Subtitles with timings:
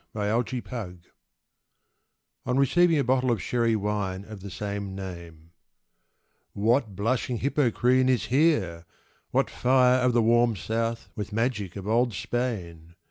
[0.15, 1.11] DON QUIXOTE
[2.47, 5.51] On receiving a bottle of Sherry Wine of the same name
[6.53, 8.87] What "blushing Hippocrene" is here!
[9.29, 12.95] what fire Of the "warm South" with magic of old Spain!